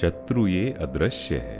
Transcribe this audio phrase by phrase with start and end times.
[0.00, 1.58] शत्रु ये अदृश्य है।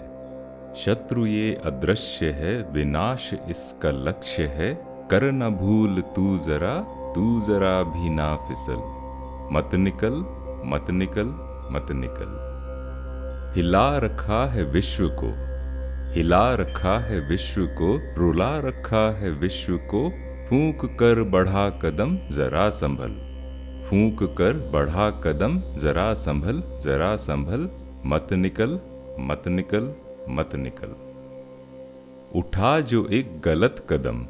[0.74, 4.74] शत्रु ये अदृश्य है, विनाश इसका लक्ष्य है।
[5.10, 6.74] कर न भूल तू जरा
[7.14, 8.76] तू जरा भी ना फिसल।
[9.52, 10.14] मत निकल
[10.66, 11.26] मत निकल
[11.72, 12.34] मत निकल।
[13.56, 15.32] हिला रखा है विश्व को,
[16.14, 20.10] हिला रखा है विश्व को, रुला रखा है विश्व को।
[20.50, 23.26] फूंक कर बढ़ा कदम, जरा संभल।
[23.88, 28.80] फूंक कर बढ़ा कदम, जरा संभल जरा संभल। मत निकल
[29.20, 29.94] मत निकल
[30.28, 31.06] मत निकल।
[32.38, 34.26] उठा जो एक गलत कदम,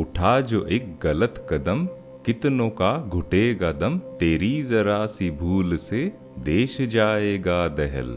[0.00, 1.86] उठा जो एक गलत कदम,
[2.26, 8.08] कितनों का घुटेगा दम, तेरी जरा सी भूल से देश जाएगा दहल।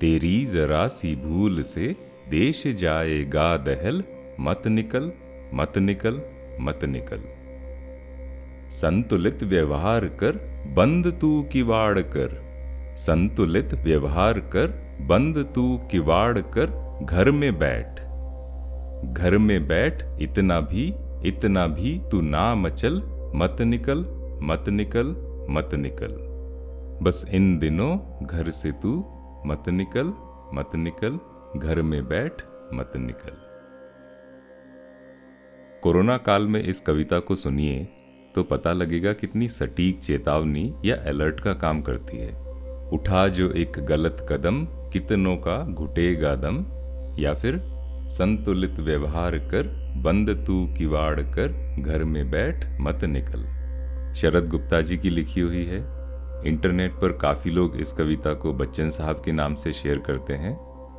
[0.00, 1.96] तेरी जरा सी भूल से
[2.30, 4.04] देश जाएगा दहल।
[4.40, 5.12] मत निकल
[5.54, 6.22] मत निकल
[6.60, 7.22] मत निकल।
[8.70, 10.32] संतुलित व्यवहार कर,
[10.74, 12.43] बंद तू किवाड़ कर।
[12.96, 14.66] संतुलित व्यवहार कर,
[15.00, 16.72] बंद तू किवाड़ कर,
[17.04, 18.00] घर में बैठ।
[19.12, 20.94] घर में बैठ, इतना भी
[21.26, 23.02] इतना भी तू ना मचल
[23.34, 24.04] मत निकल
[24.42, 25.06] मत निकल
[25.50, 26.16] मत निकल।
[27.02, 28.98] बस इन दिनों घर से तू
[29.46, 30.12] मत निकल
[30.54, 31.18] मत निकल,
[31.56, 32.42] घर में बैठ,
[32.74, 33.36] मत निकल।
[35.82, 37.84] कोरोना काल में इस कविता को सुनिए
[38.34, 42.43] तो पता लगेगा कितनी सटीक चेतावनी या अलर्ट का काम करती है।
[42.94, 46.64] उठा जो एक गलत कदम, कितनों का घुटेगा दम,
[47.22, 47.60] या फिर
[48.10, 53.44] संतुलित व्यवहार कर, बंद तू किवाड़ कर, घर में बैठ, मत निकल।
[54.14, 55.78] शरद गुप्ता जी की लिखी हुई है।
[56.46, 60.56] इंटरनेट पर काफ़ी लोग इस कविता को बच्चन साहब के नाम से शेयर करते हैं।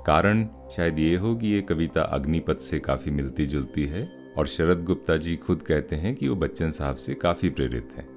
[0.07, 4.83] कारण शायद ये हो कि ये कविता अग्निपथ से काफ़ी मिलती जुलती है, और शरद
[4.83, 8.14] गुप्ता जी खुद कहते हैं कि वो बच्चन साहब से काफ़ी प्रेरित हैं।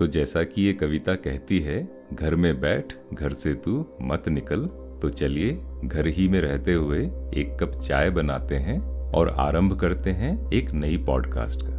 [0.00, 4.66] तो जैसा कि ये कविता कहती है, घर में बैठ, घर से तू मत निकल।
[5.02, 6.98] तो चलिए, घर ही में रहते हुए
[7.34, 8.80] एक कप चाय बनाते हैं
[9.12, 11.74] और आरंभ करते हैं एक नई पॉडकास्ट का।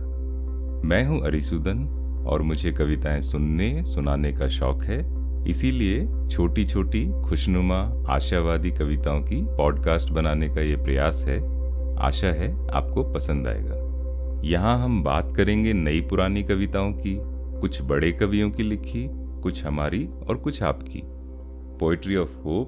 [0.88, 1.88] मैं हूँ अरिसुदन
[2.28, 5.06] और मुझे कविताएँ सुनने, सुनाने का शौक है।
[5.50, 11.40] इसीलिए छोटी छोटी खुशनुमा, आशावादी कविताओं की पॉडकास्ट बनाने का ये प्रयास है।
[11.98, 13.92] आशा है आपको पसंद आएगा।
[14.44, 17.31] यहाँ हम बात करेंगे नई पुरानी कविताओं की।
[17.62, 19.08] कुछ बड़े कवियों की लिखी,
[19.42, 21.02] कुछ हमारी और कुछ आपकी।
[21.80, 22.68] Poetry of hope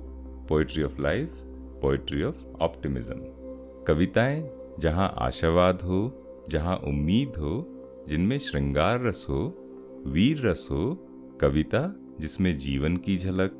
[0.50, 1.32] poetry of life
[1.82, 3.16] poetry of optimism
[3.88, 4.50] कविताएँ
[4.80, 7.68] जहाँ आशावाद हो, जहाँ उम्मीद हो,
[8.08, 9.56] जिनमें श्रृंगार रस हो,
[10.08, 11.08] वीर रस हो,
[11.42, 13.52] कविता जिसमें जीवन की झलक,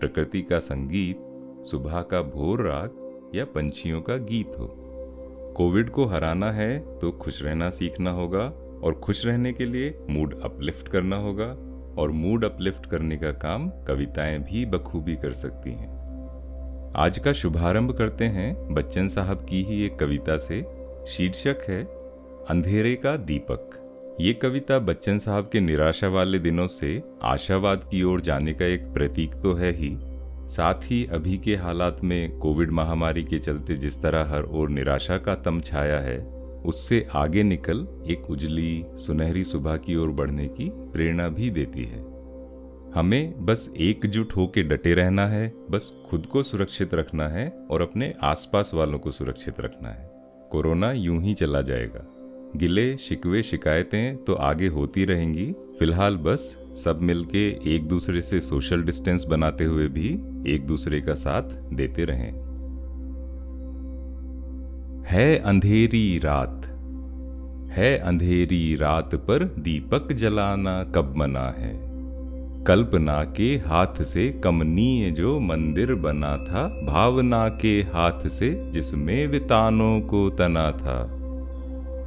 [0.00, 1.16] प्रकृति का संगीत,
[1.66, 4.76] सुबह का भोर राग या पंछियों का गीत हो।
[5.56, 8.52] कोविड को हराना है तो खुश रहना सीखना होगा
[8.82, 11.46] और खुश रहने के लिए मूड अपलिफ्ट करना होगा
[12.02, 16.00] और मूड अपलिफ्ट करने का काम कविताएँ भी बखूबी कर सकती हैं।
[16.96, 20.62] आज का शुभारंभ करते हैं बच्चन साहब की ही एक कविता से।
[21.08, 21.84] शीर्षक है,
[22.48, 28.20] अंधेरे का दीपक। ये कविता बच्चन साहब के निराशा वाले दिनों से आशावाद की ओर
[28.20, 29.96] जाने का एक प्रतीक तो है ही।
[30.48, 35.18] साथ ही अभी के हालात में कोविड महामारी के चलते जिस तरह हर ओर निराशा
[35.18, 40.70] का तम छाया है उससे आगे निकल एक उजली, सुनहरी सुबह की ओर बढ़ने की
[40.74, 42.10] प्रेरणा भी देती है।
[42.94, 48.14] हमें बस एकजुट होकर डटे रहना है, बस खुद को सुरक्षित रखना है और अपने
[48.22, 50.10] आसपास वालों को सुरक्षित रखना है।
[50.50, 52.06] कोरोना यूँ ही चला जाएगा।
[52.56, 58.82] गिले, शिकवे, शिकायतें तो आगे होती रहेंगी। फ़िलहाल बस सब मिलके एक दूसरे से सोशल
[58.82, 60.08] डिस्टेंस बनाते हुए भी
[60.54, 61.42] एक दूसरे का साथ
[61.72, 62.49] देते रहें।
[65.10, 66.62] है अंधेरी रात।
[67.72, 71.80] है अंधेरी रात पर दीपक जलाना कब मना है।
[72.64, 80.00] कल्पना के हाथ से कमनीय जो मंदिर बना था, भावना के हाथ से जिसमें वितानों
[80.00, 81.16] को तना था।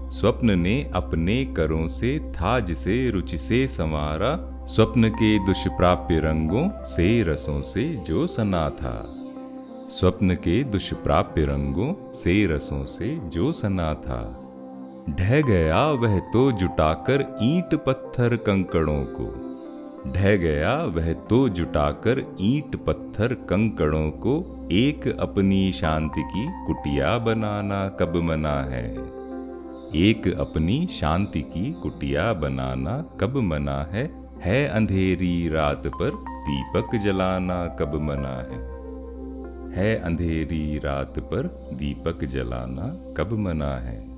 [0.09, 7.23] स्वप्न ने अपने करों से था जिसे रुचि से संवारा, स्वप्न के दुष्प्राप्य रंगों से,
[7.23, 9.20] रसों से जो सना था।
[9.90, 14.40] स्वप्न के दुष्प्राप्य रंगों से, रसों से जो सना था,
[15.09, 19.44] ढह गया वह तो जुटाकर ईंट पत्थर कंकड़ों को।
[20.12, 27.90] ढह गया वह तो जुटाकर ईंट पत्थर कंकड़ों को। एक अपनी शांति की कुटिया बनाना
[27.90, 28.91] कब मना है?
[29.96, 34.24] एक अपनी शांति की कुटिया बनाना कब मना है?
[34.41, 38.72] है अंधेरी रात पर दीपक जलाना कब मना है?
[39.73, 44.14] है अंधेरी रात पर दीपक जलाना कब मना है?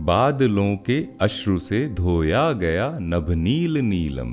[0.00, 4.30] बादलों के अश्रु से धोया गया नभनील नीलम।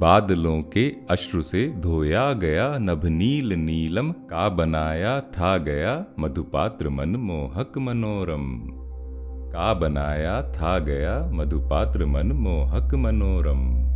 [0.00, 7.78] बादलों के अश्रु से धोया गया नभनील नीलम। का बनाया था गया मधुपात्र मन मोहक
[7.78, 8.60] मनोरम।
[9.52, 13.86] का बनाया था गया मधुपात्र मन मोहक मनोरम।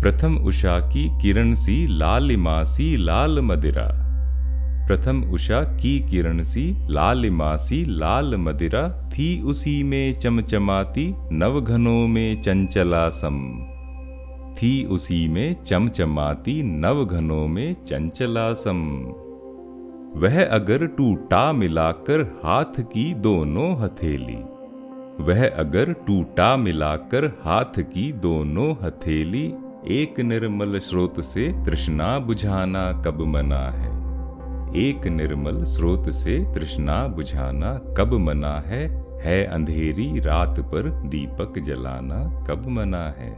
[0.00, 4.05] प्रथम उषा की किरण सी लालिमा सी लाल मदिरा।
[4.86, 12.06] प्रथम उषा की किरण सी लालिमा सी लाल मदिरा, थी उसी में चमचमाती, नव नवघनों
[12.08, 13.66] में चंचलासम।
[14.54, 19.04] थी उसी में चमचमाती, नव नवघनों में चंचलासम।
[20.16, 24.38] वह अगर टूटा मिलाकर हाथ की दोनों हथेली।
[25.22, 29.54] वह अगर टूटा मिलाकर हाथ की दोनों हथेली।
[29.88, 33.95] एक निर्मल स्रोत से तृष्णा बुझाना कब मना है?
[34.76, 39.06] एक निर्मल स्रोत से तृष्णा बुझाना कब मना है?
[39.24, 43.34] है अंधेरी रात पर दीपक जलाना कब मना है?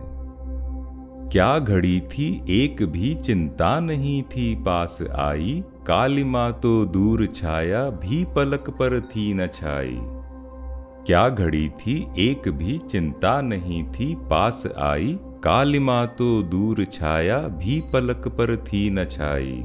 [1.33, 5.65] क्या घड़ी थी एक भी चिंता नहीं थी पास आई?
[5.87, 9.99] काली माँ तो दूर छाया भी पलक पर थी न छाई।
[11.07, 15.19] क्या घड़ी थी एक भी चिंता नहीं थी पास आई?
[15.45, 19.63] काली माँ तो दूर छाया भी पलक पर थी न छाई।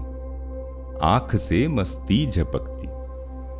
[1.01, 2.87] आँख से मस्ती झपकती।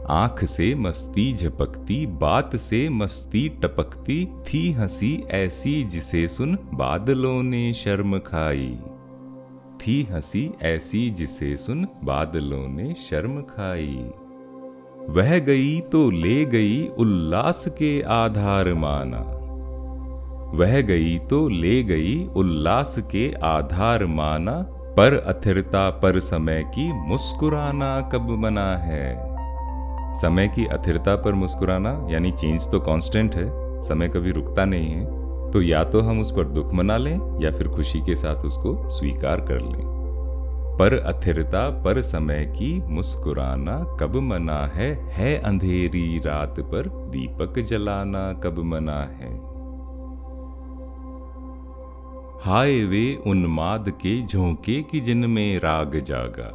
[0.09, 7.73] आँख से मस्ती झपकती, बात से मस्ती टपकती, थी हँसी ऐसी जिसे सुन बादलों ने
[7.73, 8.77] शर्म खाई।
[9.81, 14.05] थी हँसी ऐसी जिसे सुन बादलों ने शर्म खाई।
[15.09, 19.39] वह गई तो ले गई उल्लास के आधार माना।
[20.57, 28.01] वह गई तो ले गई उल्लास के आधार माना। पर अथिरता पर समय की मुस्कुराना
[28.01, 29.15] कब मना है?
[30.15, 33.47] समय की अथिरता पर मुस्कुराना, यानी चेंज तो कांस्टेंट है,
[33.81, 37.51] समय कभी रुकता नहीं है तो या तो हम उस पर दुख मना लें, या
[37.51, 39.81] फिर खुशी के साथ उसको स्वीकार कर लें।
[40.79, 44.93] पर अथिरता पर समय की मुस्कुराना कब मना है?
[45.11, 49.52] है अंधेरी रात पर, दीपक जलाना कब मना है?
[52.45, 56.51] हाय वे उन्माद के झोंके की जिनमें राग जागा।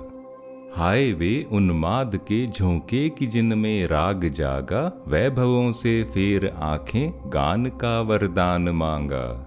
[0.76, 8.00] हाय वे उन्माद के झोंके की जिनमें राग जागा, वैभवों से फेर आँखें गान का
[8.00, 9.46] वरदान मांगा।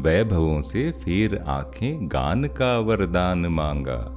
[0.00, 4.12] वैभवों से फेर आँखें गान का वरदान मांगा।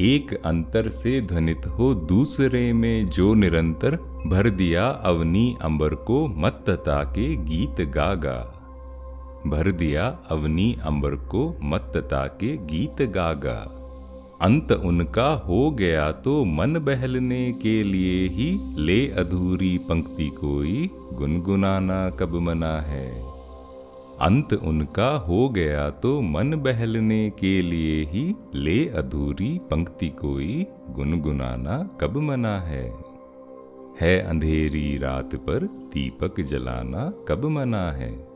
[0.00, 3.96] एक अंतर से ध्वनित हो दूसरे में जो निरंतर,
[4.26, 8.54] भर दिया अवनी अंबर को मत्तता के गीत गागा।
[9.46, 13.58] भर दिया अवनी अंबर को मत्तता के गीत गागा।
[14.42, 22.10] अंत उनका हो गया तो मन बहलने के लिए ही ले अधूरी पंक्ति कोई गुनगुनाना
[22.10, 23.06] कब मना है।
[24.20, 31.90] अंत उनका हो गया तो मन बहलने के लिए ही ले अधूरी पंक्ति कोई गुनगुनाना
[32.00, 32.84] कब मना है।
[34.00, 38.27] है अंधेरी रात पर दीपक जलाना कब मना है।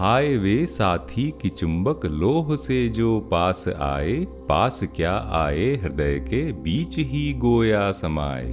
[0.00, 4.14] हाय वे साथी की चुंबक लोह से जो पास आए,
[4.48, 8.52] पास क्या आए हृदय के बीच ही गोया समाए।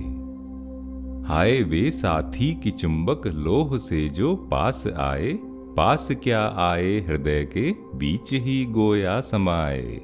[1.27, 5.31] हाय वे साथी की चुंबक लोह से जो पास आए,
[5.77, 9.99] पास क्या आए हृदय के बीच ही गोया समाए।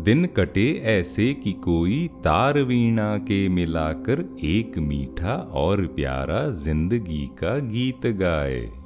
[0.00, 7.58] दिन कटे ऐसे कि कोई तार वीणा के मिलाकर एक मीठा और प्यारा ज़िंदगी का
[7.58, 8.85] गीत गाए।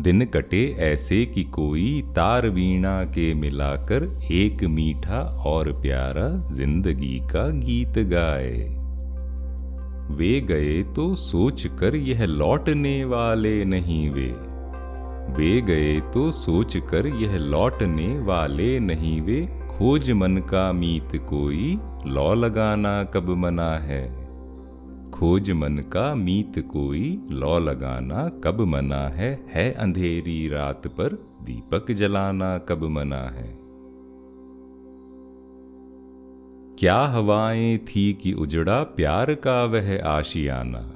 [0.00, 7.48] दिन कटे ऐसे कि कोई तार वीणा के मिलाकर एक मीठा और प्यारा ज़िंदगी का
[7.60, 8.52] गीत गाए।
[10.10, 14.28] वे गए तो सोच कर यह लौटने वाले नहीं वे।
[15.36, 21.78] वे गए तो सोच कर यह लौटने वाले नहीं वे। खोज मन का मीत कोई,
[22.06, 24.25] लौ लगाना कब मना है।
[25.16, 29.46] खोज मन का मीत कोई, लौ लगाना कब मना है?
[29.54, 33.58] है अंधेरी रात पर दीपक जलाना कब मना है?
[36.78, 40.92] क्या हवाएँ थी कि उजड़ा प्यार का वह आशियाना?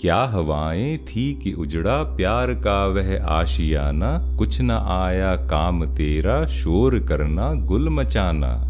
[0.00, 4.36] क्या हवाएँ थी कि उजड़ा प्यार का वह आशियाना?
[4.38, 8.66] कुछ न आया काम तेरा, शोर करना गुल मचाना।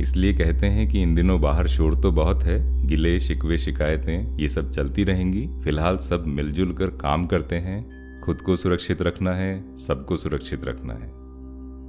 [0.00, 4.48] इसलिए कहते हैं कि इन दिनों बाहर शोर तो बहुत है। गिले, शिकवे, शिकायतें, ये
[4.48, 9.76] सब चलती रहेंगी। फ़िलहाल सब मिलजुल कर काम करते हैं। खुद को सुरक्षित रखना है,
[9.76, 11.12] सबको सुरक्षित रखना है।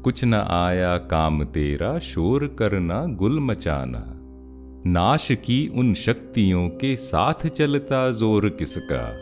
[0.01, 4.03] कुछ न आया काम तेरा, शोर करना, गुल मचाना।
[4.91, 9.17] नाश की उन शक्तियों के साथ चलता ज़ोर किसका?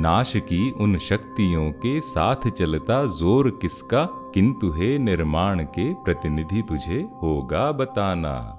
[0.00, 4.04] नाश की उन शक्तियों के साथ चलता ज़ोर किसका?
[4.34, 8.57] किंतु है निर्माण के प्रतिनिधि तुझे होगा बताना।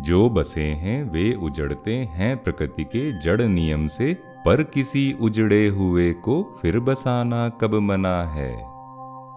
[0.00, 4.14] जो बसे हैं, वे उजड़ते हैं प्रकृति के जड़ नियम से।
[4.46, 8.56] पर किसी उजड़े हुए को फिर बसाना कब मना है?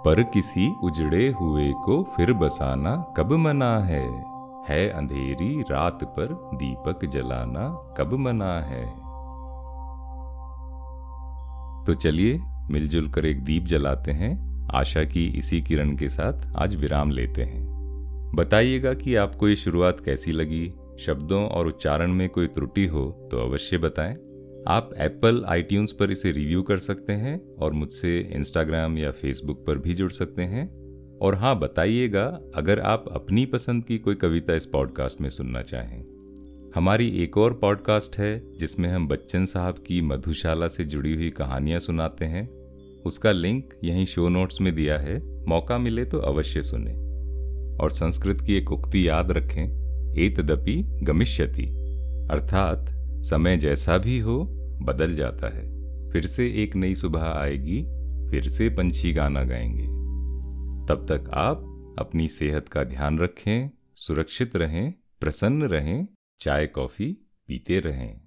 [0.06, 4.26] पर किसी उजड़े हुए को फिर बसाना कब मना है?
[4.70, 8.86] है अंधेरी रात पर दीपक जलाना कब मना है?
[11.86, 12.42] तो चलिए,
[12.72, 17.44] मिलजुल कर एक दीप जलाते हैं। आशा की इसी किरण के साथ आज विराम लेते
[17.44, 17.81] हैं।
[18.36, 20.74] बताइएगा कि आपको ये शुरुआत कैसी लगी?
[21.00, 24.14] शब्दों और उच्चारण में कोई त्रुटि हो तो अवश्य बताएँ।
[24.68, 29.78] आप एप्पल आई पर इसे रिव्यू कर सकते हैं और मुझसे इंस्टाग्राम या फेसबुक पर
[29.78, 30.82] भी जुड़ सकते हैं।
[31.18, 36.06] और हाँ बताइएगा, अगर आप अपनी पसंद की कोई कविता इस पॉडकास्ट में सुनना चाहें।
[36.76, 41.80] हमारी एक और पॉडकास्ट है, जिसमें हम बच्चन साहब की मधुशाला से जुड़ी हुई कहानियाँ
[41.80, 42.50] सुनाते हैं।
[43.06, 47.11] उसका लिंक यहीं शो नोट्स में दिया है। मौका मिले तो अवश्य सुने।
[47.82, 49.82] और संस्कृत की एक उक्ति याद रखें,
[50.18, 51.66] एतदपि गमिष्यति।
[52.32, 52.86] अर्थात,
[53.24, 54.44] समय जैसा भी हो,
[54.82, 57.84] बदल जाता है। फिर से एक नई सुबह आएगी,
[58.32, 59.84] फिर से पंछी गाना गाएँगे।
[60.88, 61.58] तब तक आप
[62.00, 66.08] अपनी सेहत का ध्यान रखें, सुरक्षित रहें, प्रसन्न रहें,
[66.40, 68.22] चाय, कॉफ़ी पीते रहें।